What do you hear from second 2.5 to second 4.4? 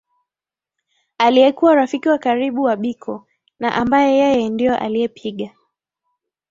wa Biko na ambaye